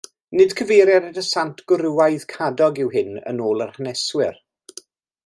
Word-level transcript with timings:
Nid 0.37 0.53
cyfeiriad 0.59 1.09
at 1.09 1.19
y 1.21 1.23
sant 1.27 1.61
gwrywaidd 1.71 2.25
Cadog 2.33 2.81
yw 2.87 2.89
hyn 2.97 3.13
yn 3.33 3.45
ôl 3.51 3.63
yr 3.67 3.75
haneswyr. 3.77 4.41